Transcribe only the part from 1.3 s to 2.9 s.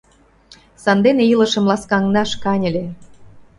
илышым ласкаҥдаш каньыле.